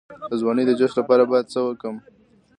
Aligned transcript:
د 0.29 0.31
ځوانۍ 0.41 0.63
د 0.67 0.71
جوش 0.79 0.91
لپاره 0.99 1.23
باید 1.31 1.51
څه 1.53 1.59
وکړم؟ 1.63 1.95